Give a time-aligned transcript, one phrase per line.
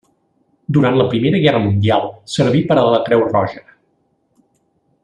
[0.77, 3.65] Durant la Primera Guerra Mundial serví per a la Creu Roja.